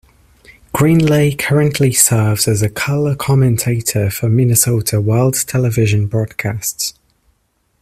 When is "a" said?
2.63-2.71